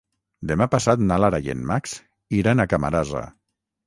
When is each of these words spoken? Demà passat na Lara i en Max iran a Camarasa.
Demà 0.51 0.65
passat 0.75 1.03
na 1.09 1.19
Lara 1.23 1.39
i 1.47 1.51
en 1.53 1.61
Max 1.71 1.93
iran 2.39 2.65
a 2.65 2.65
Camarasa. 2.73 3.23